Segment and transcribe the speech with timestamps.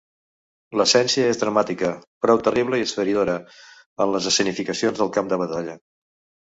[0.79, 1.91] L'essència és dramàtica,
[2.27, 3.39] prou terrible i esfereïdora
[4.07, 5.83] en les escenificacions del camp de batalla.